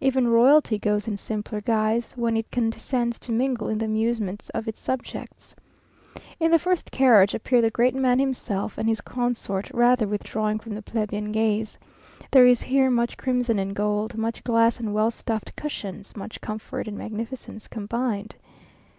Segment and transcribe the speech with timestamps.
[0.00, 4.66] Even royalty goes in simpler guise, when it condescends to mingle in the amusements of
[4.66, 5.54] its subjects.
[6.40, 10.74] In the first carriage appear the great man himself and his consort, rather withdrawing from
[10.74, 11.78] the plebeian gaze.
[12.30, 16.88] There is here much crimson and gold, much glass and well stuffed cushions, much comfort
[16.88, 18.36] and magnificence combined.